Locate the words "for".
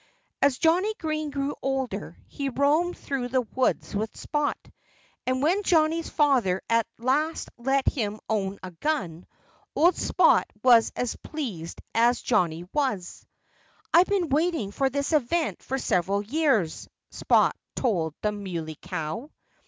14.71-14.89, 15.61-15.77